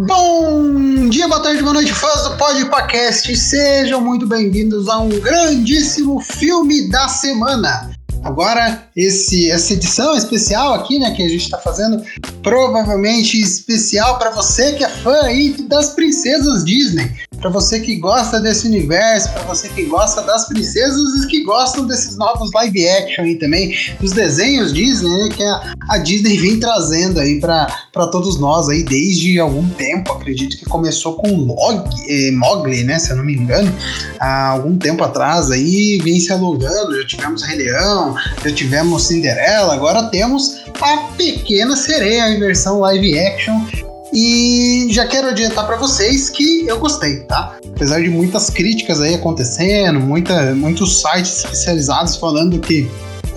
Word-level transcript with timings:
Bom 0.00 1.08
dia, 1.08 1.26
boa 1.26 1.42
tarde, 1.42 1.62
boa 1.62 1.72
noite, 1.72 1.90
fãs 1.94 2.24
do 2.24 2.36
Podcast. 2.36 3.34
Sejam 3.34 3.98
muito 3.98 4.26
bem-vindos 4.26 4.90
a 4.90 4.98
um 4.98 5.08
grandíssimo 5.08 6.20
filme 6.20 6.90
da 6.90 7.08
semana. 7.08 7.90
Agora, 8.22 8.88
esse, 8.94 9.50
essa 9.50 9.72
edição 9.72 10.14
especial 10.14 10.74
aqui, 10.74 10.98
né, 10.98 11.12
que 11.12 11.22
a 11.22 11.28
gente 11.28 11.44
está 11.44 11.56
fazendo, 11.58 12.04
provavelmente 12.42 13.40
especial 13.40 14.18
para 14.18 14.30
você 14.30 14.74
que 14.74 14.84
é 14.84 14.88
fã 14.88 15.22
aí 15.22 15.52
das 15.62 15.90
princesas 15.90 16.62
Disney, 16.62 17.10
para 17.40 17.50
você 17.50 17.80
que 17.80 17.96
gosta 17.96 18.40
desse 18.40 18.66
universo, 18.66 19.30
para 19.32 19.42
você 19.42 19.68
que 19.68 19.84
gosta 19.84 20.22
das 20.22 20.46
princesas 20.48 21.24
e 21.24 21.26
que 21.28 21.44
gostam 21.44 21.86
desses 21.86 22.16
novos 22.16 22.50
live 22.52 22.88
action 22.88 23.24
aí 23.24 23.36
também, 23.36 23.74
dos 24.00 24.12
desenhos 24.12 24.72
Disney, 24.72 25.08
né, 25.08 25.28
que 25.34 25.42
a, 25.42 25.74
a 25.90 25.98
Disney 25.98 26.38
vem 26.38 26.58
trazendo 26.58 27.20
aí 27.20 27.40
para 27.40 28.06
todos 28.10 28.38
nós 28.38 28.68
aí 28.68 28.82
desde 28.82 29.38
algum 29.38 29.68
tempo. 29.70 30.12
Acredito 30.12 30.56
que 30.56 30.64
começou 30.64 31.14
com 31.14 31.36
Log, 31.36 31.88
eh, 32.08 32.30
Mowgli, 32.32 32.84
né, 32.84 32.98
se 32.98 33.10
eu 33.10 33.16
não 33.16 33.24
me 33.24 33.34
engano, 33.34 33.72
há 34.18 34.48
algum 34.48 34.76
tempo 34.76 35.04
atrás 35.04 35.50
aí 35.50 35.98
vem 36.02 36.18
se 36.18 36.32
alongando. 36.32 37.00
Já 37.00 37.06
tivemos 37.06 37.42
Rei 37.42 37.56
Leão, 37.58 38.14
já 38.44 38.52
tivemos 38.52 39.06
Cinderela, 39.06 39.74
agora 39.74 40.04
temos 40.04 40.56
a 40.80 40.96
Pequena 41.16 41.76
Sereia 41.76 42.30
em 42.30 42.40
versão 42.40 42.80
live 42.80 43.18
action. 43.18 43.85
E 44.18 44.88
já 44.92 45.06
quero 45.06 45.28
adiantar 45.28 45.66
para 45.66 45.76
vocês 45.76 46.30
que 46.30 46.66
eu 46.66 46.78
gostei, 46.78 47.20
tá? 47.24 47.54
Apesar 47.74 48.00
de 48.00 48.08
muitas 48.08 48.48
críticas 48.48 48.98
aí 48.98 49.14
acontecendo, 49.14 50.00
muita, 50.00 50.54
muitos 50.54 51.02
sites 51.02 51.44
especializados 51.44 52.16
falando 52.16 52.58
que 52.58 52.90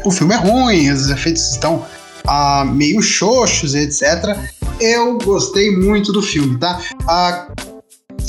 o 0.06 0.10
filme 0.10 0.34
é 0.34 0.38
ruim, 0.38 0.90
os 0.90 1.10
efeitos 1.10 1.52
estão 1.52 1.86
ah, 2.26 2.64
meio 2.64 3.02
xoxos, 3.02 3.76
etc. 3.76 4.38
Eu 4.80 5.18
gostei 5.18 5.76
muito 5.76 6.14
do 6.14 6.22
filme, 6.22 6.58
tá? 6.58 6.80
Ah, 7.06 7.50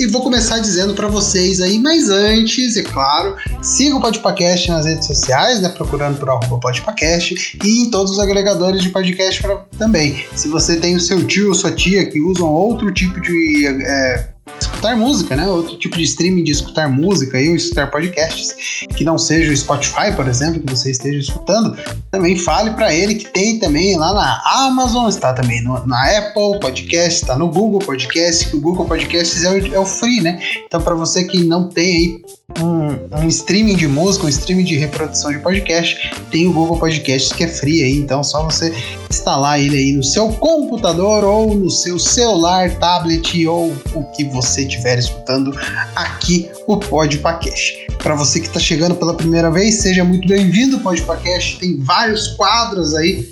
e 0.01 0.07
vou 0.07 0.23
começar 0.23 0.61
dizendo 0.61 0.95
para 0.95 1.09
vocês 1.09 1.61
aí, 1.61 1.79
mas 1.79 2.09
antes, 2.09 2.75
é 2.75 2.83
claro, 2.83 3.37
siga 3.61 3.97
o 3.97 4.01
Podpacast 4.01 4.71
nas 4.71 4.87
redes 4.87 5.07
sociais, 5.07 5.61
né? 5.61 5.69
Procurando 5.69 6.19
por 6.19 6.31
arroba 6.31 6.59
Podpacast 6.59 7.59
e 7.63 7.83
em 7.83 7.91
todos 7.91 8.13
os 8.13 8.19
agregadores 8.19 8.83
de 8.83 8.89
podcast 8.89 9.43
pra, 9.43 9.57
também. 9.79 10.25
Se 10.35 10.49
você 10.49 10.77
tem 10.77 10.97
o 10.97 11.01
seu 11.01 11.23
tio 11.27 11.49
ou 11.49 11.55
sua 11.55 11.71
tia 11.71 12.07
que 12.07 12.19
usam 12.19 12.49
outro 12.49 12.91
tipo 12.91 13.21
de 13.21 13.67
é, 13.67 14.31
escutar 14.65 14.97
música, 14.97 15.37
né? 15.37 15.47
Outro 15.47 15.77
tipo 15.77 15.97
de 15.97 16.03
streaming 16.03 16.45
de 16.45 16.53
escutar 16.53 16.89
música 16.89 17.41
e 17.41 17.55
escutar 17.55 17.91
podcasts 17.91 18.55
que 18.97 19.05
não 19.05 19.19
seja 19.19 19.53
o 19.53 19.57
Spotify, 19.57 20.13
por 20.15 20.27
exemplo, 20.27 20.61
que 20.61 20.71
você 20.71 20.91
esteja 20.91 21.19
escutando, 21.19 21.77
também 22.11 22.37
fale 22.37 22.71
para 22.71 22.95
ele 22.95 23.15
que 23.15 23.27
tem 23.27 23.59
também 23.59 23.97
lá 23.97 24.13
na 24.13 24.67
Amazon, 24.67 25.09
está 25.09 25.33
também 25.33 25.63
no, 25.63 25.87
na 25.87 26.19
Apple 26.19 26.59
Podcast, 26.61 27.23
está 27.23 27.37
no 27.37 27.49
Google 27.49 27.81
Podcast, 27.81 28.49
que 28.49 28.57
o 28.57 28.61
Google 28.61 28.87
Podcasts 28.87 29.45
é 29.45 29.51
o, 29.51 29.75
é 29.75 29.79
o 29.79 29.87
free, 29.87 30.21
né? 30.21 30.41
Então, 30.67 30.81
para 30.81 30.95
você 30.95 31.25
que 31.25 31.45
não 31.45 31.69
tem 31.69 32.01
aí 32.01 32.23
um, 32.59 33.19
um, 33.19 33.29
streaming 33.29 33.77
de 33.77 33.87
música, 33.87 34.27
um 34.27 34.29
streaming 34.29 34.65
de 34.65 34.77
reprodução 34.77 35.31
de 35.31 35.39
podcast, 35.39 36.13
tem 36.31 36.49
o 36.49 36.53
Google 36.53 36.79
Podcasts 36.79 37.33
que 37.33 37.45
é 37.45 37.49
free 37.49 37.83
aí, 37.83 37.99
então 37.99 38.23
só 38.23 38.45
você 38.45 38.75
instalar 39.11 39.61
ele 39.61 39.77
aí 39.77 39.93
no 39.93 40.03
seu 40.03 40.29
computador 40.33 41.25
ou 41.25 41.55
no 41.55 41.71
seu 41.71 41.99
celular, 41.99 42.71
tablet 42.79 43.47
ou 43.47 43.73
o 43.95 44.05
que 44.13 44.25
você 44.25 44.63
estiver 44.63 44.99
escutando 44.99 45.53
aqui 45.95 46.51
o 46.67 46.77
Podpacast. 46.77 47.87
Para 47.99 48.15
você 48.15 48.41
que 48.41 48.47
está 48.47 48.61
chegando 48.61 48.95
pela 48.95 49.15
primeira 49.15 49.51
vez, 49.51 49.77
seja 49.77 50.05
muito 50.05 50.27
bem-vindo 50.27 50.77
ao 50.77 50.83
Podpacast. 50.83 51.59
Tem 51.59 51.79
vários 51.81 52.29
quadros 52.29 52.95
aí 52.95 53.31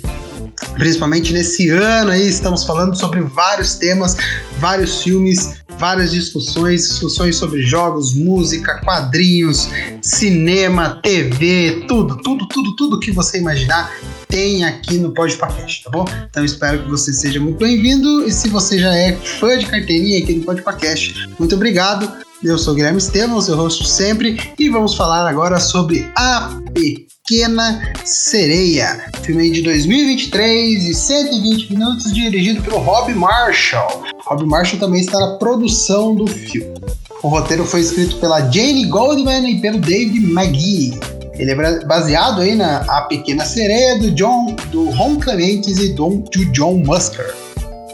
principalmente 0.74 1.32
nesse 1.32 1.70
ano 1.70 2.10
aí, 2.10 2.28
estamos 2.28 2.64
falando 2.64 2.96
sobre 2.96 3.20
vários 3.20 3.74
temas, 3.74 4.16
vários 4.58 5.02
filmes, 5.02 5.56
várias 5.78 6.10
discussões, 6.10 6.88
discussões 6.88 7.36
sobre 7.36 7.62
jogos, 7.62 8.12
música, 8.12 8.80
quadrinhos, 8.84 9.68
cinema, 10.02 11.00
TV, 11.02 11.84
tudo, 11.88 12.16
tudo, 12.16 12.46
tudo, 12.48 12.76
tudo 12.76 13.00
que 13.00 13.12
você 13.12 13.38
imaginar 13.38 13.90
tem 14.28 14.64
aqui 14.64 14.98
no 14.98 15.12
Podpacast, 15.14 15.84
tá 15.84 15.90
bom? 15.90 16.04
Então 16.28 16.44
espero 16.44 16.82
que 16.82 16.90
você 16.90 17.12
seja 17.12 17.40
muito 17.40 17.58
bem-vindo 17.58 18.24
e 18.24 18.32
se 18.32 18.48
você 18.48 18.78
já 18.78 18.94
é 18.94 19.12
fã 19.14 19.56
de 19.56 19.66
carteirinha 19.66 20.22
aqui 20.22 20.34
no 20.34 20.44
Podpacast, 20.44 21.28
muito 21.38 21.54
obrigado. 21.54 22.10
Eu 22.42 22.56
sou 22.56 22.74
Guilherme 22.74 22.98
Estevam, 22.98 23.40
seu 23.40 23.56
rosto 23.56 23.84
sempre, 23.84 24.38
e 24.56 24.68
vamos 24.68 24.94
falar 24.94 25.28
agora 25.28 25.58
sobre 25.58 26.08
A 26.14 26.56
Pequena 26.72 27.92
Sereia, 28.04 29.10
filme 29.22 29.50
de 29.50 29.62
2023 29.62 30.84
e 30.84 30.94
120 30.94 31.72
minutos, 31.72 32.12
dirigido 32.12 32.62
pelo 32.62 32.78
Rob 32.78 33.12
Marshall. 33.12 34.04
Rob 34.28 34.44
Marshall 34.44 34.78
também 34.78 35.00
está 35.00 35.18
na 35.18 35.36
produção 35.36 36.14
do 36.14 36.26
filme. 36.26 36.74
O 37.22 37.28
roteiro 37.28 37.64
foi 37.64 37.80
escrito 37.80 38.16
pela 38.16 38.40
Jane 38.50 38.84
Goldman 38.86 39.50
e 39.50 39.60
pelo 39.60 39.78
David 39.78 40.30
McGee. 40.30 41.00
Ele 41.34 41.52
é 41.52 41.84
baseado 41.86 42.42
aí 42.42 42.54
na 42.54 42.78
A 42.88 43.02
Pequena 43.02 43.44
Sereia 43.44 43.98
do 43.98 44.10
John, 44.10 44.54
do 44.70 44.90
Ron 44.90 45.18
Clementes 45.18 45.78
e 45.78 45.94
do, 45.94 46.22
John 46.52 46.78
Musker. 46.84 47.34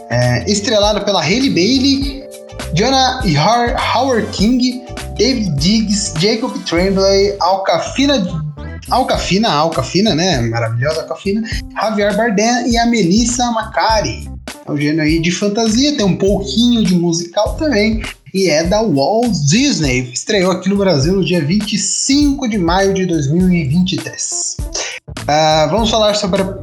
É, 0.09 0.51
estrelado 0.51 1.01
pela 1.05 1.21
Haley 1.21 1.49
Bailey 1.49 2.23
Jonah 2.73 3.21
Howard 3.95 4.27
King, 4.31 4.83
David 5.17 5.55
Diggs, 5.55 6.13
Jacob 6.19 6.51
Tremblay, 6.65 7.35
Alcafina 7.39 8.23
Alcafina, 8.91 9.51
Alcafina, 9.51 10.13
né? 10.13 10.41
Maravilhosa 10.41 11.01
Alcafina, 11.01 11.41
Javier 11.73 12.15
Bardem 12.15 12.69
e 12.69 12.77
a 12.77 12.85
Melissa 12.85 13.49
Macari. 13.51 14.34
É 14.67 14.71
um 14.71 14.77
gênero 14.77 15.03
aí 15.03 15.19
de 15.19 15.31
fantasia, 15.31 15.95
tem 15.95 16.05
um 16.05 16.17
pouquinho 16.17 16.83
de 16.83 16.95
musical 16.95 17.55
também. 17.55 18.01
E 18.33 18.49
é 18.49 18.63
da 18.63 18.81
Walt 18.81 19.31
Disney. 19.47 20.09
Estreou 20.11 20.51
aqui 20.51 20.67
no 20.67 20.75
Brasil 20.75 21.13
no 21.13 21.23
dia 21.23 21.39
25 21.39 22.49
de 22.49 22.57
maio 22.57 22.93
de 22.93 23.05
2023. 23.05 24.57
Uh, 24.59 25.23
ah, 25.27 25.67
vamos 25.69 25.89
falar 25.89 26.15
sobre 26.15 26.41
a 26.41 26.57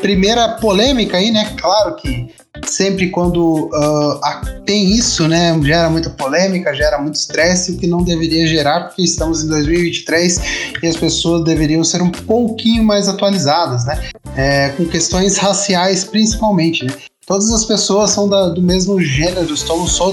primeira 0.00 0.48
polêmica 0.56 1.18
aí, 1.18 1.30
né? 1.30 1.54
Claro 1.60 1.94
que 1.96 2.34
sempre 2.64 3.10
quando 3.10 3.66
uh, 3.66 4.62
tem 4.64 4.90
isso, 4.90 5.28
né, 5.28 5.56
gera 5.62 5.90
muita 5.90 6.10
polêmica, 6.10 6.74
gera 6.74 6.98
muito 6.98 7.16
estresse, 7.16 7.72
o 7.72 7.76
que 7.76 7.86
não 7.86 8.02
deveria 8.02 8.46
gerar, 8.46 8.84
porque 8.84 9.02
estamos 9.02 9.44
em 9.44 9.48
2023 9.48 10.40
e 10.82 10.86
as 10.86 10.96
pessoas 10.96 11.44
deveriam 11.44 11.84
ser 11.84 12.02
um 12.02 12.10
pouquinho 12.10 12.82
mais 12.82 13.08
atualizadas, 13.08 13.84
né, 13.84 14.08
é, 14.34 14.70
com 14.70 14.86
questões 14.86 15.36
raciais 15.36 16.04
principalmente, 16.04 16.84
né. 16.84 16.92
Todas 17.26 17.50
as 17.50 17.64
pessoas 17.64 18.12
são 18.12 18.28
da, 18.28 18.50
do 18.50 18.62
mesmo 18.62 19.00
gênero, 19.00 19.52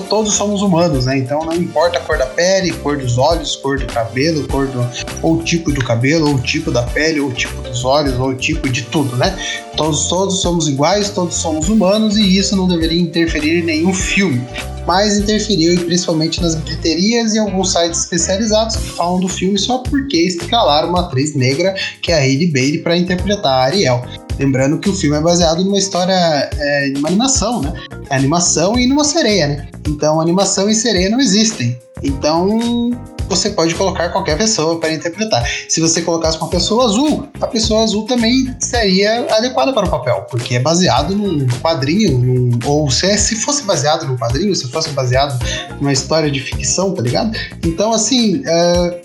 todos 0.09 0.34
somos 0.34 0.63
humanos, 0.63 1.06
né? 1.06 1.19
Então 1.19 1.46
não 1.46 1.53
importa 1.53 2.00
a 2.00 2.01
cor 2.01 2.18
da 2.18 2.25
pele, 2.25 2.72
cor 2.72 2.97
dos 2.97 3.19
olhos, 3.19 3.56
cor 3.56 3.78
do 3.78 3.85
cabelo, 3.85 4.47
cor 4.47 4.66
do, 4.66 4.84
ou 5.22 5.38
tipo 5.44 5.72
do 5.72 5.85
cabelo, 5.85 6.31
ou 6.31 6.40
tipo 6.40 6.72
da 6.72 6.81
pele, 6.81 7.19
ou 7.19 7.31
tipo 7.31 7.62
dos 7.62 7.85
olhos, 7.85 8.19
ou 8.19 8.34
tipo 8.34 8.68
de 8.68 8.81
tudo, 8.85 9.16
né? 9.16 9.38
Todos, 9.78 10.07
todos 10.07 10.41
somos 10.41 10.68
iguais, 10.68 11.12
todos 11.12 11.35
somos 11.35 11.69
humanos 11.69 12.18
e 12.18 12.35
isso 12.35 12.56
não 12.56 12.68
deveria 12.68 13.00
interferir 13.00 13.59
em 13.59 13.63
nenhum 13.63 13.94
filme. 13.94 14.41
Mas 14.88 15.16
interferiu 15.16 15.85
principalmente 15.85 16.41
nas 16.41 16.56
bilheterias 16.56 17.35
e 17.35 17.38
alguns 17.38 17.74
sites 17.74 18.00
especializados 18.01 18.75
que 18.75 18.90
falam 18.90 19.19
do 19.19 19.28
filme 19.28 19.59
só 19.59 19.78
porque 19.78 20.18
escalaram 20.18 20.90
uma 20.90 21.01
atriz 21.01 21.35
negra 21.35 21.75
que 22.01 22.12
é 22.12 22.16
a 22.16 22.22
Hailey 22.22 22.51
Bailey 22.51 22.80
para 22.80 22.97
interpretar 22.97 23.51
a 23.51 23.63
Ariel. 23.66 24.03
Lembrando 24.39 24.79
que 24.79 24.89
o 24.89 24.94
filme 24.94 25.17
é 25.17 25.21
baseado 25.21 25.63
numa 25.63 25.77
história, 25.77 26.13
é, 26.13 26.89
numa 26.89 27.07
animação, 27.07 27.61
né? 27.61 27.73
É 28.09 28.16
animação 28.16 28.77
e 28.77 28.88
numa 28.88 29.03
sereia, 29.03 29.47
né? 29.47 29.67
Então, 29.88 30.19
animação 30.19 30.69
e 30.69 30.75
sereia 30.75 31.09
não 31.09 31.19
existem. 31.19 31.79
Então, 32.01 32.91
você 33.29 33.49
pode 33.49 33.73
colocar 33.75 34.09
qualquer 34.09 34.38
pessoa 34.38 34.79
para 34.79 34.91
interpretar. 34.91 35.47
Se 35.67 35.79
você 35.79 36.01
colocasse 36.01 36.38
uma 36.38 36.50
pessoa 36.50 36.85
azul, 36.85 37.27
a 37.39 37.47
pessoa 37.47 37.83
azul 37.83 38.06
também 38.06 38.53
seria 38.59 39.25
adequada 39.35 39.74
para 39.74 39.88
o 39.88 39.89
papel, 39.89 40.25
porque 40.30 40.56
é 40.56 40.59
baseado 40.59 41.15
num 41.15 41.47
quadrinho, 41.62 42.18
num, 42.18 42.59
ou 42.65 42.89
se, 42.91 43.07
é, 43.07 43.18
se 43.18 43.36
fosse 43.36 43.63
baseado 43.63 44.06
num 44.06 44.18
quadrinho, 44.18 44.56
se 44.56 44.69
fosse 44.69 44.89
baseado 44.89 45.39
numa 45.79 45.94
história 45.94 46.29
de 46.29 46.39
ficção, 46.39 46.94
tá 46.94 47.01
ligado? 47.01 47.36
Então, 47.63 47.94
assim, 47.94 48.44
é, 48.45 49.01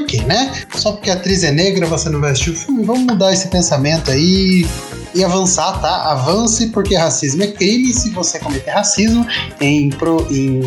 por 0.00 0.06
quê, 0.06 0.22
né? 0.22 0.52
Só 0.74 0.92
porque 0.92 1.10
a 1.10 1.14
atriz 1.14 1.42
é 1.42 1.50
negra 1.50 1.86
você 1.86 2.08
não 2.08 2.20
vai 2.20 2.32
assistir 2.32 2.50
o 2.50 2.54
filme? 2.54 2.84
Vamos 2.84 3.04
mudar 3.04 3.32
esse 3.32 3.48
pensamento 3.48 4.10
aí 4.10 4.66
e 5.14 5.24
avançar, 5.24 5.80
tá? 5.80 6.10
Avance 6.12 6.66
porque 6.68 6.94
racismo 6.94 7.42
é 7.42 7.48
crime. 7.48 7.92
Se 7.92 8.10
você 8.10 8.38
cometer 8.38 8.70
racismo 8.70 9.26
em, 9.60 9.90
pro, 9.90 10.26
em 10.30 10.60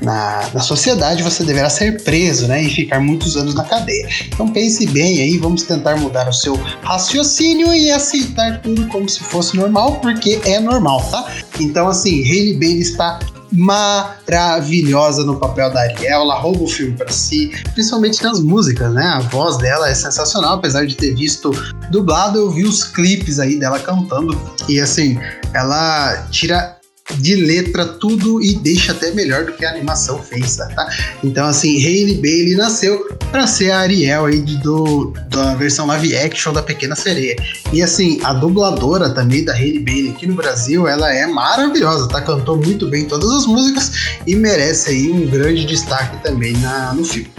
na, 0.00 0.48
na 0.52 0.60
sociedade 0.60 1.22
você 1.22 1.44
deverá 1.44 1.68
ser 1.70 2.02
preso, 2.02 2.46
né? 2.46 2.62
E 2.62 2.70
ficar 2.70 3.00
muitos 3.00 3.36
anos 3.36 3.54
na 3.54 3.64
cadeia. 3.64 4.08
Então 4.28 4.48
pense 4.48 4.86
bem 4.86 5.20
aí, 5.20 5.38
vamos 5.38 5.62
tentar 5.62 5.96
mudar 5.96 6.28
o 6.28 6.32
seu 6.32 6.54
raciocínio 6.82 7.72
e 7.74 7.90
aceitar 7.90 8.60
tudo 8.60 8.86
como 8.88 9.08
se 9.08 9.20
fosse 9.20 9.56
normal, 9.56 10.00
porque 10.00 10.40
é 10.44 10.60
normal, 10.60 11.02
tá? 11.10 11.26
Então, 11.60 11.88
assim, 11.88 12.22
Hailey 12.22 12.54
Bailey 12.54 12.80
está 12.80 13.18
maravilhosa 13.54 15.24
no 15.24 15.38
papel 15.38 15.72
da 15.72 15.80
Ariel, 15.80 16.22
ela 16.22 16.34
rouba 16.34 16.64
o 16.64 16.68
filme 16.68 16.96
para 16.96 17.10
si, 17.10 17.52
principalmente 17.72 18.22
nas 18.22 18.40
músicas, 18.40 18.92
né? 18.92 19.04
A 19.04 19.20
voz 19.20 19.56
dela 19.58 19.88
é 19.88 19.94
sensacional, 19.94 20.54
apesar 20.54 20.86
de 20.86 20.96
ter 20.96 21.14
visto 21.14 21.50
dublado, 21.90 22.38
eu 22.38 22.50
vi 22.50 22.64
os 22.64 22.82
clipes 22.82 23.38
aí 23.38 23.58
dela 23.58 23.78
cantando 23.78 24.38
e 24.68 24.80
assim, 24.80 25.18
ela 25.52 26.26
tira 26.30 26.73
de 27.18 27.36
letra 27.36 27.84
tudo 27.84 28.42
e 28.42 28.54
deixa 28.54 28.92
até 28.92 29.12
melhor 29.12 29.44
do 29.44 29.52
que 29.52 29.64
a 29.64 29.70
animação 29.70 30.22
fez, 30.22 30.56
tá? 30.56 30.88
Então, 31.22 31.46
assim, 31.46 31.76
Hailey 31.76 32.16
Bailey 32.16 32.56
nasceu 32.56 33.06
para 33.30 33.46
ser 33.46 33.70
a 33.70 33.80
Ariel 33.80 34.24
aí 34.24 34.40
de, 34.40 34.56
do, 34.58 35.12
da 35.28 35.54
versão 35.54 35.86
live 35.86 36.16
action 36.16 36.52
da 36.52 36.62
Pequena 36.62 36.96
Sereia. 36.96 37.36
E 37.72 37.82
assim, 37.82 38.18
a 38.24 38.32
dubladora 38.32 39.10
também 39.10 39.44
da 39.44 39.52
Hailey 39.52 39.80
Bailey 39.80 40.10
aqui 40.10 40.26
no 40.26 40.34
Brasil, 40.34 40.88
ela 40.88 41.12
é 41.12 41.26
maravilhosa, 41.26 42.08
tá? 42.08 42.22
Cantou 42.22 42.56
muito 42.56 42.88
bem 42.88 43.04
todas 43.04 43.30
as 43.30 43.46
músicas 43.46 43.92
e 44.26 44.34
merece 44.34 44.90
aí 44.90 45.10
um 45.10 45.26
grande 45.26 45.66
destaque 45.66 46.22
também 46.22 46.54
na, 46.54 46.94
no 46.94 47.04
filme. 47.04 47.30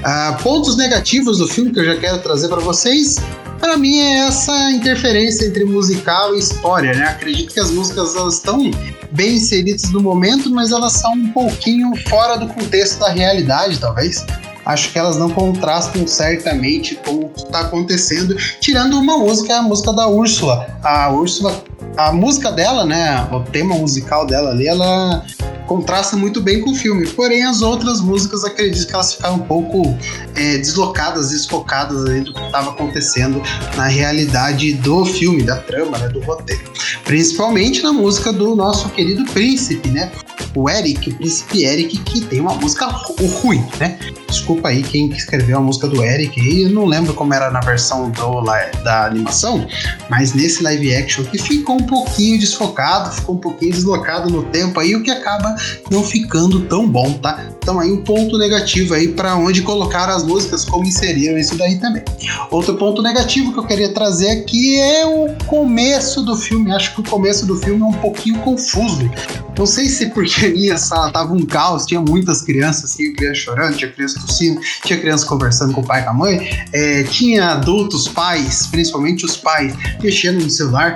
Uh, 0.00 0.42
pontos 0.42 0.76
negativos 0.76 1.38
do 1.38 1.46
filme 1.46 1.70
que 1.70 1.78
eu 1.78 1.84
já 1.84 1.96
quero 1.96 2.18
trazer 2.18 2.48
para 2.48 2.60
vocês 2.60 3.16
para 3.62 3.76
mim 3.76 4.00
é 4.00 4.26
essa 4.26 4.72
interferência 4.72 5.46
entre 5.46 5.64
musical 5.64 6.34
e 6.34 6.40
história, 6.40 6.94
né? 6.94 7.04
Acredito 7.04 7.54
que 7.54 7.60
as 7.60 7.70
músicas 7.70 8.16
elas 8.16 8.34
estão 8.34 8.68
bem 9.12 9.36
inseridas 9.36 9.88
no 9.92 10.00
momento, 10.00 10.50
mas 10.50 10.72
elas 10.72 10.94
são 10.94 11.12
um 11.12 11.28
pouquinho 11.28 11.92
fora 12.08 12.36
do 12.36 12.48
contexto 12.48 12.98
da 12.98 13.10
realidade, 13.10 13.78
talvez. 13.78 14.26
Acho 14.66 14.90
que 14.90 14.98
elas 14.98 15.16
não 15.16 15.30
contrastam 15.30 16.04
certamente 16.08 16.96
com 16.96 17.20
o 17.20 17.28
que 17.28 17.44
está 17.44 17.60
acontecendo, 17.60 18.36
tirando 18.60 18.98
uma 18.98 19.16
música, 19.16 19.56
a 19.56 19.62
música 19.62 19.92
da 19.92 20.08
Úrsula. 20.08 20.66
A 20.82 21.12
Úrsula, 21.12 21.62
a 21.96 22.10
música 22.10 22.50
dela, 22.50 22.84
né? 22.84 23.28
O 23.30 23.40
tema 23.40 23.76
musical 23.76 24.26
dela 24.26 24.50
ali, 24.50 24.66
ela 24.66 25.24
contrasta 25.72 26.18
muito 26.18 26.42
bem 26.42 26.60
com 26.60 26.72
o 26.72 26.74
filme. 26.74 27.06
Porém, 27.06 27.44
as 27.44 27.62
outras 27.62 27.98
músicas 28.02 28.44
acredito 28.44 28.86
que 28.86 28.92
elas 28.92 29.14
ficaram 29.14 29.36
um 29.36 29.46
pouco 29.46 29.96
é, 30.34 30.58
deslocadas, 30.58 31.30
desfocadas 31.30 32.04
ali 32.04 32.20
do 32.20 32.34
que 32.34 32.42
estava 32.42 32.72
acontecendo 32.72 33.42
na 33.74 33.86
realidade 33.86 34.74
do 34.74 35.06
filme, 35.06 35.42
da 35.42 35.56
trama, 35.56 35.96
né, 35.96 36.08
do 36.08 36.20
roteiro. 36.20 36.70
Principalmente 37.04 37.82
na 37.82 37.90
música 37.90 38.30
do 38.30 38.54
nosso 38.54 38.90
querido 38.90 39.24
príncipe, 39.32 39.88
né? 39.88 40.12
O 40.54 40.68
Eric, 40.68 41.10
o 41.10 41.14
príncipe 41.14 41.64
Eric, 41.64 41.98
que 41.98 42.20
tem 42.22 42.40
uma 42.40 42.54
música 42.54 42.86
ruim, 42.86 43.64
né? 43.78 43.98
Desculpa 44.28 44.68
aí 44.68 44.82
quem 44.82 45.08
escreveu 45.10 45.58
a 45.58 45.60
música 45.60 45.86
do 45.86 46.02
Eric 46.02 46.62
eu 46.62 46.70
não 46.70 46.86
lembro 46.86 47.12
como 47.12 47.34
era 47.34 47.50
na 47.50 47.60
versão 47.60 48.10
do, 48.10 48.40
da 48.82 49.06
animação, 49.06 49.66
mas 50.08 50.32
nesse 50.32 50.62
live 50.62 50.94
action 50.94 51.24
que 51.24 51.38
ficou 51.38 51.76
um 51.76 51.86
pouquinho 51.86 52.38
desfocado, 52.38 53.14
ficou 53.14 53.34
um 53.34 53.38
pouquinho 53.38 53.72
deslocado 53.72 54.30
no 54.30 54.42
tempo 54.44 54.80
aí, 54.80 54.96
o 54.96 55.02
que 55.02 55.10
acaba 55.10 55.54
não 55.90 56.02
ficando 56.02 56.60
tão 56.60 56.88
bom, 56.88 57.12
tá? 57.14 57.46
Então 57.58 57.78
aí 57.78 57.92
um 57.92 58.02
ponto 58.02 58.38
negativo 58.38 58.94
aí 58.94 59.08
para 59.08 59.36
onde 59.36 59.62
colocar 59.62 60.08
as 60.08 60.24
músicas, 60.24 60.64
como 60.64 60.84
inseriram 60.84 61.38
isso 61.38 61.54
daí 61.56 61.78
também. 61.78 62.02
Outro 62.50 62.74
ponto 62.76 63.02
negativo 63.02 63.52
que 63.52 63.58
eu 63.58 63.64
queria 63.64 63.92
trazer 63.92 64.30
aqui 64.30 64.80
é 64.80 65.06
o 65.06 65.28
começo 65.46 66.22
do 66.22 66.34
filme. 66.36 66.72
Acho 66.72 66.94
que 66.94 67.00
o 67.00 67.04
começo 67.04 67.46
do 67.46 67.56
filme 67.56 67.82
é 67.82 67.84
um 67.84 67.92
pouquinho 67.92 68.38
confuso. 68.40 69.10
Não 69.56 69.66
sei 69.66 69.88
se 69.88 70.06
porque 70.06 70.41
minha 70.48 70.76
sala 70.76 71.12
tava 71.12 71.32
um 71.32 71.44
caos, 71.44 71.86
tinha 71.86 72.00
muitas 72.00 72.42
crianças, 72.42 72.94
tinha 72.94 73.12
criança 73.14 73.40
chorando, 73.40 73.76
tinha 73.76 73.90
criança 73.90 74.20
tossindo, 74.20 74.60
tinha 74.84 74.98
criança 74.98 75.26
conversando 75.26 75.72
com 75.72 75.80
o 75.80 75.86
pai 75.86 76.00
e 76.00 76.04
com 76.04 76.10
a 76.10 76.14
mãe, 76.14 76.66
é, 76.72 77.04
tinha 77.04 77.50
adultos, 77.50 78.08
pais, 78.08 78.66
principalmente 78.66 79.24
os 79.24 79.36
pais, 79.36 79.74
mexendo 80.02 80.42
no 80.42 80.50
celular 80.50 80.94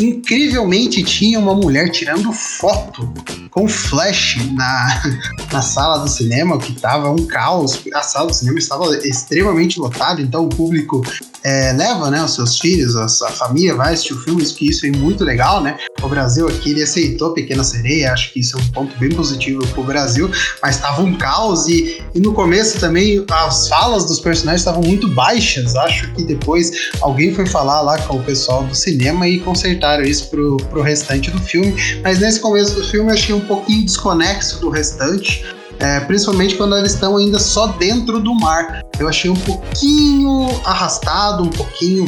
incrivelmente 0.00 1.02
tinha 1.02 1.38
uma 1.38 1.54
mulher 1.54 1.90
tirando 1.90 2.32
foto 2.32 3.12
com 3.50 3.68
flash 3.68 4.36
na, 4.52 5.02
na 5.52 5.62
sala 5.62 5.98
do 5.98 6.08
cinema, 6.08 6.58
que 6.58 6.72
estava 6.72 7.10
um 7.10 7.26
caos. 7.26 7.80
A 7.94 8.02
sala 8.02 8.26
do 8.28 8.34
cinema 8.34 8.58
estava 8.58 8.94
extremamente 8.98 9.78
lotada, 9.78 10.20
então 10.20 10.44
o 10.44 10.48
público 10.48 11.02
é, 11.46 11.72
leva 11.72 12.10
né, 12.10 12.20
os 12.24 12.34
seus 12.34 12.58
filhos, 12.58 12.96
a, 12.96 13.30
família 13.30 13.72
vai 13.76 13.94
assistir 13.94 14.14
o 14.14 14.18
filme, 14.18 14.42
isso 14.42 14.56
que 14.56 14.68
isso 14.68 14.84
é 14.84 14.90
muito 14.90 15.22
legal, 15.22 15.62
né? 15.62 15.76
O 16.02 16.08
Brasil 16.08 16.48
aqui 16.48 16.72
ele 16.72 16.82
aceitou 16.82 17.32
Pequena 17.32 17.62
Sereia, 17.62 18.12
acho 18.12 18.32
que 18.32 18.40
isso 18.40 18.58
é 18.58 18.60
um 18.60 18.66
ponto 18.72 18.98
bem 18.98 19.10
positivo 19.10 19.64
para 19.68 19.80
o 19.80 19.84
Brasil, 19.84 20.28
mas 20.60 20.74
estava 20.74 21.02
um 21.02 21.16
caos 21.16 21.68
e, 21.68 22.02
e 22.12 22.18
no 22.18 22.32
começo 22.32 22.80
também 22.80 23.24
as 23.30 23.68
falas 23.68 24.06
dos 24.06 24.18
personagens 24.18 24.62
estavam 24.62 24.82
muito 24.82 25.06
baixas. 25.06 25.76
Acho 25.76 26.12
que 26.14 26.24
depois 26.24 26.90
alguém 27.00 27.32
foi 27.32 27.46
falar 27.46 27.80
lá 27.80 27.96
com 27.96 28.16
o 28.16 28.24
pessoal 28.24 28.64
do 28.64 28.74
cinema 28.74 29.28
e 29.28 29.38
consertaram 29.38 30.02
isso 30.02 30.28
pro, 30.28 30.56
pro 30.56 30.82
restante 30.82 31.30
do 31.30 31.38
filme, 31.38 31.76
mas 32.02 32.18
nesse 32.18 32.40
começo 32.40 32.74
do 32.74 32.82
filme 32.82 33.10
eu 33.10 33.14
achei 33.14 33.34
um 33.34 33.40
pouquinho 33.40 33.84
desconexo 33.84 34.60
do 34.60 34.68
restante. 34.68 35.44
É, 35.78 36.00
principalmente 36.00 36.54
quando 36.56 36.76
eles 36.76 36.94
estão 36.94 37.16
ainda 37.16 37.38
só 37.38 37.68
dentro 37.68 38.20
do 38.20 38.34
mar. 38.34 38.82
Eu 38.98 39.08
achei 39.08 39.30
um 39.30 39.36
pouquinho 39.36 40.48
arrastado, 40.64 41.42
um 41.42 41.50
pouquinho 41.50 42.04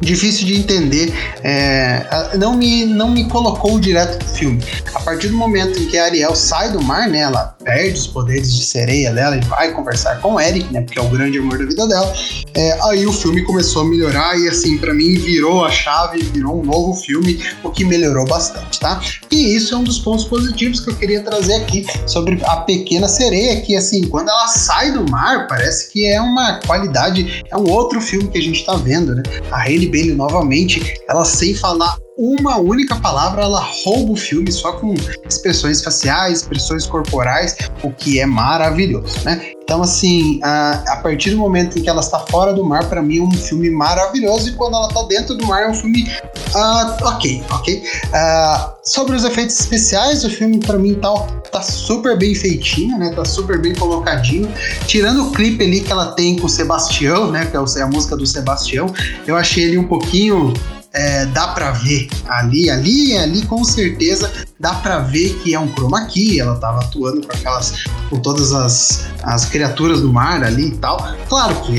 difícil 0.00 0.46
de 0.46 0.56
entender, 0.56 1.12
é, 1.42 2.36
não, 2.36 2.56
me, 2.56 2.84
não 2.84 3.10
me 3.10 3.28
colocou 3.28 3.78
direto 3.78 4.18
pro 4.18 4.28
filme. 4.28 4.62
A 4.94 5.00
partir 5.00 5.28
do 5.28 5.36
momento 5.36 5.78
em 5.78 5.86
que 5.86 5.98
a 5.98 6.04
Ariel 6.04 6.34
sai 6.34 6.72
do 6.72 6.82
mar, 6.82 7.08
né, 7.08 7.20
ela 7.20 7.56
perde 7.64 7.98
os 7.98 8.06
poderes 8.06 8.54
de 8.54 8.64
sereia 8.64 9.12
dela 9.12 9.36
e 9.36 9.40
vai 9.40 9.72
conversar 9.72 10.20
com 10.20 10.34
o 10.34 10.40
Eric, 10.40 10.72
né, 10.72 10.82
porque 10.82 10.98
é 10.98 11.02
o 11.02 11.08
grande 11.08 11.38
amor 11.38 11.58
da 11.58 11.64
vida 11.64 11.86
dela, 11.86 12.12
é, 12.54 12.78
aí 12.88 13.06
o 13.06 13.12
filme 13.12 13.42
começou 13.42 13.82
a 13.82 13.84
melhorar 13.84 14.38
e 14.38 14.48
assim, 14.48 14.78
para 14.78 14.94
mim 14.94 15.14
virou 15.18 15.64
a 15.64 15.70
chave, 15.70 16.22
virou 16.22 16.60
um 16.60 16.64
novo 16.64 16.94
filme, 16.94 17.42
o 17.62 17.70
que 17.70 17.84
melhorou 17.84 18.26
bastante, 18.26 18.78
tá? 18.78 19.00
E 19.30 19.56
isso 19.56 19.74
é 19.74 19.78
um 19.78 19.84
dos 19.84 19.98
pontos 19.98 20.24
positivos 20.24 20.80
que 20.80 20.90
eu 20.90 20.96
queria 20.96 21.22
trazer 21.22 21.54
aqui 21.54 21.86
sobre 22.06 22.40
a 22.44 22.56
Pequena 22.58 23.08
Sereia, 23.08 23.60
que 23.60 23.76
assim, 23.76 24.06
quando 24.08 24.28
ela 24.28 24.48
sai 24.48 24.92
do 24.92 25.08
mar, 25.10 25.46
parece 25.46 25.90
que 25.90 26.06
é 26.06 26.20
uma 26.20 26.60
qualidade, 26.66 27.44
é 27.50 27.56
um 27.56 27.68
outro 27.70 28.00
filme 28.00 28.28
que 28.28 28.38
a 28.38 28.42
gente 28.42 28.64
tá 28.64 28.74
vendo, 28.76 29.14
né? 29.14 29.22
A 29.50 29.62
Hailey 29.62 29.87
Bailey 29.88 30.14
novamente, 30.14 31.00
ela 31.08 31.24
sem 31.24 31.54
falar 31.54 31.98
uma 32.18 32.58
única 32.58 32.96
palavra, 32.96 33.42
ela 33.42 33.60
rouba 33.60 34.12
o 34.12 34.16
filme 34.16 34.50
só 34.50 34.72
com 34.72 34.92
expressões 35.28 35.84
faciais, 35.84 36.38
expressões 36.38 36.84
corporais, 36.84 37.56
o 37.80 37.92
que 37.92 38.18
é 38.18 38.26
maravilhoso, 38.26 39.20
né? 39.24 39.52
Então, 39.62 39.82
assim, 39.82 40.40
a, 40.42 40.82
a 40.88 40.96
partir 40.96 41.30
do 41.30 41.36
momento 41.36 41.78
em 41.78 41.82
que 41.82 41.88
ela 41.88 42.00
está 42.00 42.18
fora 42.20 42.52
do 42.52 42.64
mar, 42.64 42.88
para 42.88 43.00
mim 43.00 43.18
é 43.18 43.22
um 43.22 43.30
filme 43.30 43.70
maravilhoso, 43.70 44.48
e 44.48 44.52
quando 44.54 44.74
ela 44.74 44.88
está 44.88 45.02
dentro 45.02 45.36
do 45.36 45.46
mar 45.46 45.62
é 45.62 45.68
um 45.68 45.74
filme 45.74 46.10
uh, 46.54 47.06
ok, 47.06 47.44
ok. 47.50 47.82
Uh, 48.06 48.72
sobre 48.82 49.14
os 49.14 49.24
efeitos 49.24 49.60
especiais, 49.60 50.24
o 50.24 50.30
filme 50.30 50.58
para 50.58 50.78
mim 50.78 50.94
tá, 50.94 51.14
tá 51.52 51.62
super 51.62 52.18
bem 52.18 52.34
feitinho, 52.34 52.98
né? 52.98 53.12
Tá 53.14 53.24
super 53.24 53.60
bem 53.60 53.74
colocadinho. 53.74 54.52
Tirando 54.86 55.28
o 55.28 55.30
clipe 55.30 55.62
ali 55.62 55.82
que 55.82 55.92
ela 55.92 56.12
tem 56.12 56.36
com 56.36 56.46
o 56.46 56.50
Sebastião, 56.50 57.30
né? 57.30 57.46
Que 57.46 57.56
é 57.56 57.82
a 57.82 57.86
música 57.86 58.16
do 58.16 58.26
Sebastião, 58.26 58.92
eu 59.24 59.36
achei 59.36 59.64
ele 59.64 59.78
um 59.78 59.86
pouquinho 59.86 60.52
é, 60.92 61.26
dá 61.26 61.48
para 61.48 61.70
ver 61.72 62.08
ali, 62.28 62.70
ali, 62.70 63.16
ali 63.16 63.42
com 63.42 63.62
certeza 63.64 64.30
dá 64.58 64.74
para 64.74 64.98
ver 65.00 65.34
que 65.42 65.54
é 65.54 65.60
um 65.60 65.68
chroma 65.72 66.06
key, 66.06 66.40
ela 66.40 66.56
tava 66.56 66.80
atuando 66.80 67.26
com 67.26 67.32
aquelas, 67.32 67.84
com 68.10 68.18
todas 68.18 68.52
as, 68.52 69.06
as 69.22 69.44
criaturas 69.44 70.00
do 70.00 70.12
mar 70.12 70.42
ali 70.42 70.68
e 70.68 70.76
tal. 70.76 70.96
Claro 71.28 71.54
que 71.62 71.76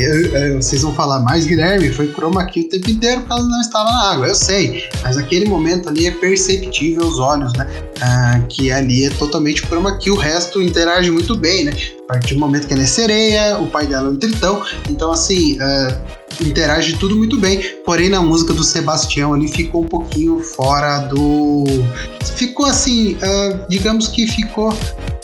vocês 0.56 0.82
vão 0.82 0.94
falar 0.94 1.20
mais, 1.20 1.46
Guilherme, 1.46 1.92
foi 1.92 2.12
chroma 2.14 2.46
key 2.46 2.62
o 2.62 2.70
tempo 2.70 2.90
inteiro 2.90 3.22
porque 3.22 3.34
ela 3.34 3.44
não 3.44 3.62
estava 3.62 3.92
na 3.92 4.12
água, 4.12 4.28
eu 4.28 4.36
sei, 4.36 4.90
mas 5.04 5.18
aquele 5.18 5.46
momento 5.46 5.90
ali 5.90 6.08
é 6.08 6.12
perceptível 6.12 7.04
aos 7.04 7.20
olhos, 7.20 7.52
né? 7.54 7.68
Ah, 8.02 8.40
que 8.48 8.72
ali 8.72 9.06
é 9.06 9.10
totalmente 9.10 9.62
chroma 9.64 9.98
key, 9.98 10.12
o 10.12 10.16
resto 10.16 10.62
interage 10.62 11.12
muito 11.12 11.36
bem, 11.36 11.66
né? 11.66 11.74
A 12.04 12.14
partir 12.14 12.36
do 12.36 12.40
momento 12.40 12.66
que 12.66 12.74
ela 12.74 12.84
é 12.84 12.88
sereia, 12.88 13.58
o 13.60 13.68
pai 13.68 13.86
dela 13.86 14.08
é 14.08 14.12
um 14.12 14.16
tritão, 14.16 14.64
então 14.90 15.12
assim, 15.12 15.58
uh, 15.58 16.19
interage 16.42 16.98
tudo 16.98 17.16
muito 17.16 17.38
bem. 17.38 17.62
Porém, 17.86 18.10
na 18.10 18.22
música 18.22 18.54
do 18.54 18.64
Sebastião 18.64 19.34
ali 19.34 19.48
ficou 19.48 19.84
um 19.84 19.88
pouquinho 19.88 20.40
fora 20.42 21.00
do. 21.00 21.66
Ficou 22.36 22.66
assim, 22.66 23.14
uh, 23.16 23.66
digamos 23.70 24.08
que 24.08 24.28
ficou 24.28 24.74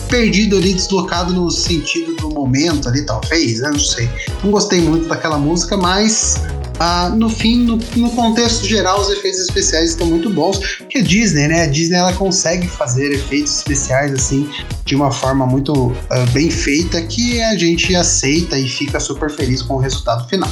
perdido 0.10 0.58
ali, 0.58 0.74
deslocado 0.74 1.34
no 1.34 1.50
sentido 1.50 2.16
do 2.16 2.30
momento 2.30 2.88
ali, 2.88 3.06
talvez, 3.06 3.60
não 3.62 3.80
sei. 3.80 4.10
Não 4.44 4.52
gostei 4.52 4.82
muito 4.82 5.08
daquela 5.08 5.38
música, 5.38 5.76
mas 5.76 6.42
ah, 6.80 7.10
no 7.10 7.30
fim, 7.30 7.64
no, 7.64 7.80
no, 7.96 8.10
contexto 8.12 8.66
geral, 8.66 9.00
os 9.00 9.10
efeitos 9.10 9.40
especiais 9.40 9.92
estão 9.92 10.08
muito 10.08 10.30
bons, 10.30 10.58
porque 10.78 10.98
a 10.98 11.02
Disney, 11.02 11.48
né? 11.48 11.64
A 11.64 11.68
Disney 11.68 11.98
ela 11.98 12.14
consegue 12.14 12.68
fazer 12.68 13.12
efeitos 13.12 13.56
especiais 13.58 14.14
assim 14.14 14.50
de 14.84 14.96
uma 14.96 15.12
forma 15.12 15.46
muito 15.46 15.74
uh, 15.74 15.96
bem 16.34 16.52
feita 16.52 17.02
que 17.02 17.42
a 17.42 17.58
gente 17.58 17.96
aceita 17.96 18.58
e 18.58 18.68
fica 18.68 19.00
super 19.00 19.30
feliz 19.30 19.62
com 19.62 19.76
o 19.76 19.78
resultado 19.78 20.28
final. 20.28 20.50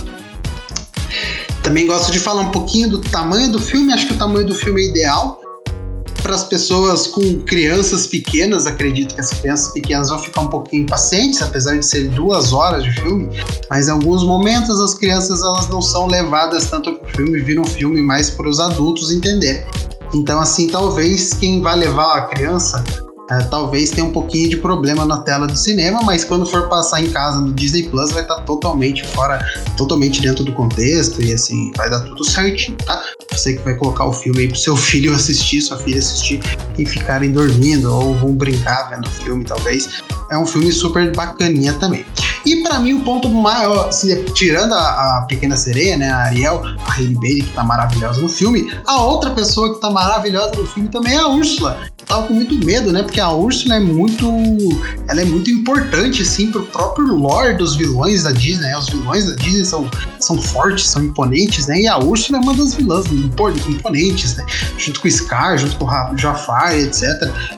Também 1.63 1.87
gosto 1.87 2.11
de 2.11 2.19
falar 2.19 2.41
um 2.41 2.51
pouquinho 2.51 2.89
do 2.89 2.99
tamanho 2.99 3.49
do 3.51 3.59
filme. 3.59 3.93
Acho 3.93 4.07
que 4.07 4.13
o 4.13 4.17
tamanho 4.17 4.45
do 4.45 4.53
filme 4.53 4.81
é 4.81 4.89
ideal 4.89 5.41
para 6.21 6.35
as 6.35 6.43
pessoas 6.43 7.07
com 7.07 7.39
crianças 7.41 8.05
pequenas. 8.05 8.67
Acredito 8.67 9.15
que 9.15 9.21
as 9.21 9.29
crianças 9.31 9.73
pequenas 9.73 10.09
vão 10.09 10.19
ficar 10.19 10.41
um 10.41 10.47
pouquinho 10.47 10.83
impacientes, 10.83 11.41
apesar 11.41 11.77
de 11.77 11.85
ser 11.85 12.09
duas 12.09 12.51
horas 12.51 12.83
de 12.83 12.91
filme. 12.91 13.29
Mas 13.69 13.87
em 13.87 13.91
alguns 13.91 14.23
momentos 14.23 14.79
as 14.81 14.93
crianças 14.93 15.41
elas 15.41 15.69
não 15.69 15.81
são 15.81 16.05
levadas 16.05 16.69
tanto 16.69 16.93
para 16.93 17.07
o 17.07 17.11
filme, 17.15 17.39
viram 17.39 17.63
um 17.63 17.67
filme 17.67 18.01
mais 18.01 18.29
para 18.29 18.49
os 18.49 18.59
adultos 18.59 19.11
entenderem. 19.11 19.65
Então, 20.13 20.39
assim, 20.39 20.67
talvez 20.67 21.33
quem 21.33 21.61
vai 21.61 21.77
levar 21.77 22.17
a 22.17 22.21
criança 22.23 22.83
é, 23.29 23.39
talvez 23.43 23.89
tenha 23.91 24.05
um 24.05 24.11
pouquinho 24.11 24.49
de 24.49 24.57
problema 24.57 25.05
na 25.05 25.19
tela 25.19 25.47
do 25.47 25.55
cinema, 25.55 26.01
mas 26.03 26.25
quando 26.25 26.45
for 26.45 26.67
passar 26.67 27.01
em 27.01 27.09
casa 27.09 27.39
no 27.39 27.53
Disney 27.53 27.83
Plus 27.83 28.11
vai 28.11 28.21
estar 28.21 28.35
tá 28.35 28.41
totalmente 28.41 29.05
fora, 29.07 29.39
totalmente 29.77 30.21
dentro 30.21 30.43
do 30.43 30.51
contexto 30.51 31.21
e 31.21 31.33
assim, 31.33 31.71
vai 31.77 31.89
dar 31.89 32.01
tudo 32.01 32.23
certinho, 32.23 32.77
tá? 32.85 33.01
Você 33.31 33.53
que 33.53 33.63
vai 33.63 33.75
colocar 33.75 34.05
o 34.05 34.13
filme 34.13 34.41
aí 34.41 34.47
pro 34.49 34.57
seu 34.57 34.75
filho 34.77 35.13
assistir, 35.13 35.61
sua 35.61 35.77
filha 35.77 35.99
assistir 35.99 36.41
e 36.77 36.85
ficarem 36.85 37.31
dormindo 37.31 37.93
ou 37.93 38.13
vão 38.15 38.33
brincar 38.33 38.89
vendo 38.89 39.07
o 39.07 39.11
filme, 39.11 39.45
talvez. 39.45 40.03
É 40.29 40.37
um 40.37 40.45
filme 40.45 40.71
super 40.71 41.15
bacaninha 41.15 41.73
também. 41.73 42.05
E 42.45 42.61
para 42.61 42.79
mim 42.79 42.93
o 42.93 43.01
ponto 43.01 43.29
maior, 43.29 43.87
assim, 43.87 44.23
tirando 44.33 44.73
a, 44.73 45.19
a, 45.19 45.25
Pequena 45.27 45.55
Sereia, 45.55 45.95
né, 45.95 46.09
a 46.09 46.23
Ariel, 46.23 46.61
a 46.85 46.93
Hailey 46.93 47.15
Bailey 47.15 47.41
que 47.43 47.53
tá 47.53 47.63
maravilhosa 47.63 48.19
no 48.19 48.27
filme, 48.27 48.69
a 48.85 49.01
outra 49.01 49.31
pessoa 49.31 49.73
que 49.73 49.79
tá 49.79 49.89
maravilhosa 49.89 50.55
no 50.55 50.65
filme 50.65 50.89
também 50.89 51.13
é 51.13 51.19
a 51.19 51.27
Úrsula. 51.27 51.79
Tava 52.05 52.27
com 52.27 52.33
muito 52.33 52.53
medo, 52.65 52.91
né, 52.91 53.03
porque 53.03 53.19
a 53.19 53.31
Úrsula 53.31 53.75
é 53.75 53.79
muito, 53.79 54.29
ela 55.07 55.21
é 55.21 55.25
muito 55.25 55.49
importante 55.49 56.21
assim 56.21 56.51
pro 56.51 56.63
próprio 56.65 57.15
lore 57.15 57.55
dos 57.55 57.75
vilões 57.75 58.23
da 58.23 58.31
Disney. 58.31 58.63
Né? 58.63 58.77
Os 58.77 58.89
vilões 58.89 59.25
da 59.25 59.35
Disney 59.35 59.65
são, 59.65 59.89
são 60.19 60.41
fortes, 60.41 60.87
são 60.87 61.03
imponentes, 61.03 61.67
né? 61.67 61.81
E 61.81 61.87
a 61.87 61.97
Úrsula 61.97 62.39
é 62.39 62.41
uma 62.41 62.53
das 62.53 62.73
vilãs 62.73 63.05
imponentes, 63.07 64.35
né? 64.35 64.45
Junto 64.77 65.01
com 65.01 65.07
o 65.07 65.11
Scar, 65.11 65.57
junto 65.57 65.75
com 65.77 65.85
o 65.85 66.17
Jafar, 66.17 66.75
etc. 66.77 67.03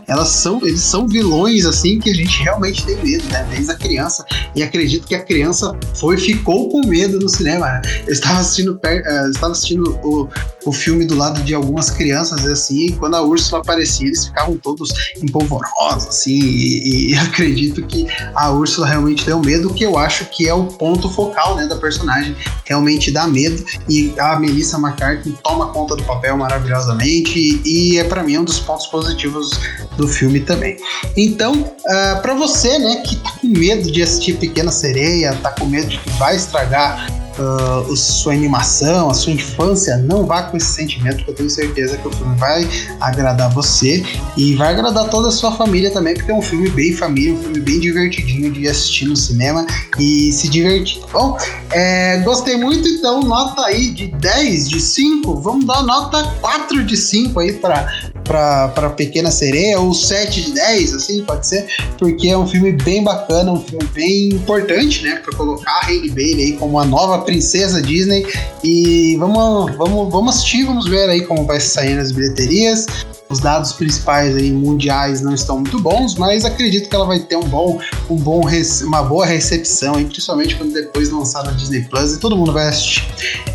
Elas 0.07 0.29
são, 0.29 0.59
eles 0.63 0.81
são 0.81 1.07
vilões 1.07 1.65
assim 1.65 1.99
que 1.99 2.09
a 2.09 2.13
gente 2.13 2.41
realmente 2.43 2.85
tem 2.85 2.95
medo, 3.03 3.23
né? 3.29 3.45
Desde 3.49 3.71
a 3.71 3.75
criança. 3.75 4.25
E 4.55 4.63
acredito 4.63 5.07
que 5.07 5.15
a 5.15 5.23
criança 5.23 5.77
foi 5.95 6.17
ficou 6.17 6.69
com 6.69 6.87
medo 6.87 7.19
no 7.19 7.29
cinema. 7.29 7.81
Eu 8.05 8.13
estava 8.13 8.39
assistindo, 8.39 8.73
uh, 8.73 9.29
estava 9.29 9.51
assistindo 9.51 9.99
o, 10.03 10.27
o 10.65 10.71
filme 10.71 11.05
do 11.05 11.15
lado 11.15 11.41
de 11.43 11.53
algumas 11.53 11.89
crianças 11.89 12.45
assim, 12.45 12.87
e 12.87 12.91
quando 12.93 13.15
a 13.15 13.21
Úrsula 13.21 13.61
aparecia, 13.61 14.07
eles 14.07 14.31
ficavam 14.35 14.57
todos 14.57 14.91
empolvorosos, 15.23 16.07
assim, 16.07 16.37
e, 16.37 17.11
e 17.11 17.15
acredito 17.17 17.81
que 17.87 18.05
a 18.35 18.51
Úrsula 18.51 18.87
realmente 18.87 19.25
deu 19.25 19.39
medo, 19.39 19.73
que 19.73 19.85
eu 19.85 19.97
acho 19.97 20.25
que 20.25 20.47
é 20.47 20.53
o 20.53 20.65
ponto 20.65 21.09
focal, 21.09 21.55
né, 21.55 21.65
da 21.67 21.77
personagem, 21.77 22.35
realmente 22.65 23.11
dá 23.11 23.25
medo, 23.25 23.63
e 23.89 24.13
a 24.19 24.37
Melissa 24.37 24.77
McCarthy 24.77 25.33
toma 25.41 25.67
conta 25.67 25.95
do 25.95 26.03
papel 26.03 26.35
maravilhosamente, 26.37 27.39
e, 27.39 27.93
e 27.93 27.99
é 27.99 28.03
para 28.03 28.21
mim 28.21 28.37
um 28.39 28.43
dos 28.43 28.59
pontos 28.59 28.87
positivos 28.87 29.51
do 29.95 30.07
filme 30.07 30.41
também. 30.41 30.77
Então, 31.15 31.53
uh, 31.53 32.21
para 32.21 32.33
você, 32.33 32.77
né, 32.77 32.97
que 33.05 33.15
tá 33.17 33.31
com 33.39 33.47
medo 33.47 33.89
de 33.91 34.01
assistir 34.01 34.37
Pequena 34.37 34.71
Sereia, 34.71 35.33
tá 35.41 35.51
com 35.51 35.65
medo 35.65 35.87
de 35.87 35.97
que 35.97 36.09
vai 36.11 36.35
estragar 36.35 37.07
uh, 37.39 37.95
sua 37.95 38.33
animação, 38.33 39.09
a 39.09 39.13
sua 39.13 39.33
infância, 39.33 39.97
não 39.97 40.25
vá 40.25 40.43
com 40.43 40.57
esse 40.57 40.73
sentimento, 40.73 41.23
que 41.23 41.29
eu 41.29 41.33
tenho 41.33 41.49
certeza 41.49 41.97
que 41.97 42.07
o 42.07 42.11
filme 42.11 42.35
vai 42.37 42.67
agradar 42.99 43.53
você 43.53 44.03
e 44.37 44.55
vai 44.55 44.73
agradar 44.73 45.09
toda 45.09 45.29
a 45.29 45.31
sua 45.31 45.51
família 45.51 45.91
também, 45.91 46.13
porque 46.13 46.31
é 46.31 46.35
um 46.35 46.41
filme 46.41 46.69
bem 46.69 46.93
família, 46.93 47.33
um 47.33 47.41
filme 47.41 47.59
bem 47.59 47.79
divertidinho 47.79 48.51
de 48.51 48.67
assistir 48.67 49.05
no 49.05 49.15
cinema 49.15 49.65
e 49.99 50.31
se 50.31 50.49
divertir, 50.49 51.01
tá 51.01 51.07
bom? 51.11 51.37
É, 51.71 52.19
gostei 52.19 52.57
muito, 52.57 52.87
então 52.87 53.21
nota 53.21 53.65
aí 53.65 53.91
de 53.91 54.07
10, 54.07 54.69
de 54.69 54.79
5, 54.79 55.35
vamos 55.41 55.65
dar 55.65 55.83
nota 55.83 56.23
4 56.41 56.83
de 56.83 56.97
5 56.97 57.39
aí 57.39 57.53
para 57.53 58.13
para 58.25 58.89
Pequena 58.89 59.31
Sereia, 59.31 59.79
ou 59.79 59.93
7 59.93 60.41
de 60.41 60.51
10, 60.53 60.93
assim, 60.93 61.23
pode 61.23 61.47
ser, 61.47 61.67
porque 61.97 62.29
é 62.29 62.37
um 62.37 62.47
filme 62.47 62.71
bem 62.71 63.03
bacana, 63.03 63.51
um 63.51 63.61
filme 63.61 63.85
bem 63.93 64.29
importante, 64.29 65.03
né, 65.03 65.15
para 65.23 65.35
colocar 65.35 65.71
a 65.71 65.87
Hailey 65.87 66.09
Bailey 66.09 66.43
aí 66.43 66.53
como 66.53 66.79
a 66.79 66.85
nova 66.85 67.19
princesa 67.19 67.81
Disney. 67.81 68.25
E 68.63 69.15
vamos, 69.17 69.75
vamos, 69.77 70.11
vamos 70.11 70.35
assistir, 70.35 70.65
vamos 70.65 70.89
ver 70.89 71.09
aí 71.09 71.21
como 71.21 71.45
vai 71.45 71.59
sair 71.59 71.95
nas 71.95 72.11
bilheterias. 72.11 72.87
Os 73.29 73.39
dados 73.39 73.73
principais 73.73 74.35
aí 74.35 74.51
mundiais 74.51 75.21
não 75.21 75.33
estão 75.33 75.59
muito 75.59 75.79
bons, 75.79 76.15
mas 76.15 76.45
acredito 76.45 76.87
que 76.87 76.95
ela 76.95 77.05
vai 77.05 77.19
ter 77.19 77.35
um 77.35 77.43
bom, 77.43 77.79
um 78.09 78.15
bom 78.15 78.41
uma 78.83 79.03
boa 79.03 79.25
recepção, 79.25 79.95
aí, 79.95 80.05
principalmente 80.05 80.55
quando 80.55 80.73
depois 80.73 81.09
lançar 81.09 81.43
na 81.43 81.51
Disney 81.51 81.81
Plus 81.83 82.13
e 82.13 82.19
todo 82.19 82.35
mundo 82.35 82.53
vai 82.53 82.67
assistir. 82.67 83.03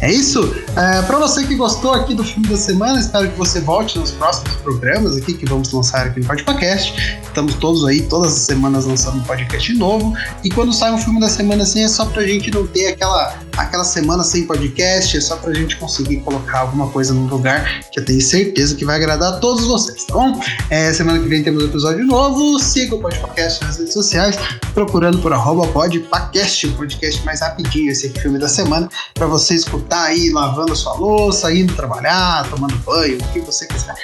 É 0.00 0.10
isso? 0.10 0.54
É, 0.76 1.02
para 1.02 1.18
você 1.18 1.46
que 1.46 1.54
gostou 1.54 1.92
aqui 1.92 2.14
do 2.14 2.24
filme 2.24 2.48
da 2.48 2.56
semana, 2.56 2.98
espero 2.98 3.30
que 3.30 3.38
você 3.38 3.60
volte 3.60 3.98
nos 3.98 4.10
próximos 4.10 4.56
programas 4.56 5.16
aqui 5.16 5.34
que 5.34 5.46
vamos 5.46 5.72
lançar 5.72 6.06
aqui 6.06 6.20
no 6.20 6.26
Podcast. 6.26 7.20
Estamos 7.22 7.54
todos 7.54 7.86
aí, 7.86 8.02
todas 8.02 8.32
as 8.32 8.40
semanas 8.40 8.86
lançando 8.86 9.18
um 9.18 9.22
podcast 9.22 9.72
novo. 9.74 10.14
E 10.42 10.50
quando 10.50 10.72
sai 10.72 10.92
um 10.92 10.98
filme 10.98 11.20
da 11.20 11.28
semana 11.28 11.62
assim, 11.62 11.84
é 11.84 11.88
só 11.88 12.06
pra 12.06 12.24
gente 12.24 12.50
não 12.50 12.66
ter 12.66 12.88
aquela, 12.88 13.34
aquela 13.56 13.84
semana 13.84 14.22
sem 14.22 14.46
podcast, 14.46 15.16
é 15.16 15.20
só 15.20 15.36
pra 15.36 15.52
gente 15.52 15.76
conseguir 15.76 16.18
colocar 16.20 16.60
alguma 16.60 16.88
coisa 16.88 17.12
no 17.12 17.26
lugar 17.26 17.80
que 17.90 18.00
eu 18.00 18.04
tenho 18.04 18.20
certeza 18.20 18.74
que 18.74 18.84
vai 18.84 18.96
agradar 18.96 19.34
a 19.34 19.36
todos 19.38 19.66
vocês, 19.66 20.04
tá 20.04 20.14
bom? 20.14 20.40
É, 20.70 20.92
semana 20.92 21.18
que 21.18 21.28
vem 21.28 21.42
temos 21.42 21.62
um 21.62 21.66
episódio 21.66 22.04
novo. 22.06 22.58
Siga 22.58 22.94
o 22.94 23.00
podcast 23.00 23.62
nas 23.64 23.78
redes 23.78 23.92
sociais, 23.92 24.36
procurando 24.72 25.18
por 25.18 25.32
arroba 25.32 25.66
podpacast, 25.68 26.66
o 26.66 26.72
podcast 26.74 27.24
mais 27.24 27.40
rapidinho, 27.40 27.90
esse 27.90 28.06
aqui 28.06 28.20
filme 28.20 28.38
da 28.38 28.48
semana, 28.48 28.88
para 29.14 29.26
você 29.26 29.54
escutar 29.54 30.04
aí 30.04 30.30
lavando 30.30 30.76
sua 30.76 30.94
louça, 30.94 31.52
indo 31.52 31.74
trabalhar, 31.74 32.48
tomando 32.48 32.76
banho, 32.78 33.18
o 33.18 33.32
que 33.32 33.40
você 33.40 33.66
quiser. 33.66 33.94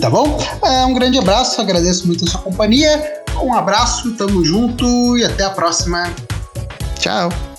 Tá 0.00 0.08
bom? 0.08 0.38
É, 0.64 0.84
um 0.86 0.94
grande 0.94 1.18
abraço, 1.18 1.60
agradeço 1.60 2.06
muito 2.06 2.24
a 2.24 2.30
sua 2.30 2.40
companhia. 2.40 3.22
Um 3.42 3.52
abraço, 3.52 4.12
tamo 4.12 4.44
junto 4.44 5.18
e 5.18 5.24
até 5.24 5.44
a 5.44 5.50
próxima. 5.50 6.10
Tchau! 6.98 7.53